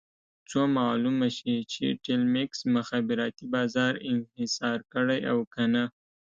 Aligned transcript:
څو 0.49 0.61
معلومه 0.77 1.27
شي 1.37 1.55
چې 1.73 1.85
ټیلمکس 2.05 2.59
مخابراتي 2.75 3.45
بازار 3.55 3.93
انحصار 4.11 4.79
کړی 4.93 5.19
او 5.31 5.37
که 5.53 5.63
نه. 5.73 5.83